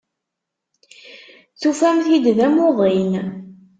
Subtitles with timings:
[1.61, 3.13] Tufamt-t-id d amuḍin.